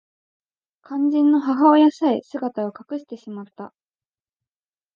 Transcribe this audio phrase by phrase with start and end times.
[0.81, 3.71] 肝心の母親さえ姿を隠してしまった